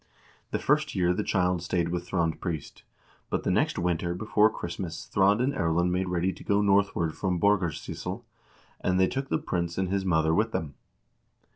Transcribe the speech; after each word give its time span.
The 0.49 0.57
first 0.57 0.95
year 0.95 1.13
the 1.13 1.23
child 1.23 1.61
stayed 1.61 1.89
with 1.89 2.07
Thrond 2.09 2.39
Priest; 2.41 2.81
but 3.29 3.43
the 3.43 3.51
next 3.51 3.77
winter 3.77 4.15
before 4.15 4.49
Christmas 4.49 5.05
Thrond 5.13 5.41
and 5.43 5.53
Erlend 5.53 5.91
made 5.91 6.09
ready 6.09 6.33
to 6.33 6.43
go 6.43 6.63
northward 6.63 7.13
from 7.15 7.39
Borgarsyssel, 7.39 8.23
and 8.79 8.99
they 8.99 9.05
took 9.05 9.29
the 9.29 9.37
prince 9.37 9.77
and 9.77 9.89
his 9.89 10.03
mother 10.03 10.33
with 10.33 10.53
them. 10.53 10.73